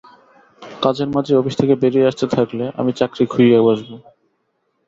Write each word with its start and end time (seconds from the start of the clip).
কাজের 0.81 1.09
মাঝেই 1.09 1.39
অফিস 1.39 1.55
থেকে 1.57 1.73
বেরিয়ে 1.81 2.07
আসতে 2.07 2.25
থাকলে, 2.35 2.65
আমি 2.79 2.91
চাকরি 2.99 3.23
খুইয়ে 3.31 3.59
বসবো। 3.67 3.95